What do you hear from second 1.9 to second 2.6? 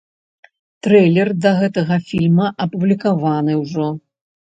фільма